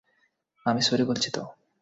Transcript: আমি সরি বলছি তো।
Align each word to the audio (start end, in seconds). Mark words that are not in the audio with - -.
আমি 0.65 0.81
সরি 0.81 1.03
বলছি 1.03 1.29
তো। 1.31 1.43